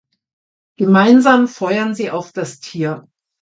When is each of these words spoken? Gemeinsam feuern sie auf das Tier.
Gemeinsam 0.79 1.47
feuern 1.47 1.93
sie 1.93 2.09
auf 2.09 2.31
das 2.33 2.59
Tier. 2.59 3.07